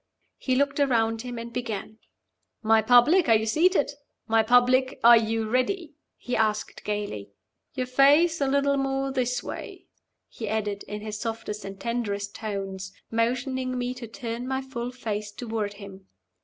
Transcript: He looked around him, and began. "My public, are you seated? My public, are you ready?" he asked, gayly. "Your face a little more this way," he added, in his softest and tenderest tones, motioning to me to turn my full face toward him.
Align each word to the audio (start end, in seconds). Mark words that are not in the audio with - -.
He 0.39 0.55
looked 0.55 0.79
around 0.79 1.21
him, 1.21 1.37
and 1.37 1.53
began. 1.53 1.99
"My 2.63 2.81
public, 2.81 3.29
are 3.29 3.35
you 3.35 3.45
seated? 3.45 3.91
My 4.27 4.41
public, 4.41 4.99
are 5.03 5.15
you 5.15 5.47
ready?" 5.47 5.93
he 6.17 6.35
asked, 6.35 6.83
gayly. 6.83 7.29
"Your 7.75 7.85
face 7.85 8.41
a 8.41 8.47
little 8.47 8.77
more 8.77 9.11
this 9.11 9.43
way," 9.43 9.85
he 10.27 10.49
added, 10.49 10.81
in 10.87 11.01
his 11.01 11.19
softest 11.19 11.63
and 11.65 11.79
tenderest 11.79 12.33
tones, 12.33 12.93
motioning 13.11 13.73
to 13.73 13.77
me 13.77 13.93
to 13.93 14.07
turn 14.07 14.47
my 14.47 14.59
full 14.63 14.89
face 14.89 15.31
toward 15.31 15.73
him. 15.73 16.07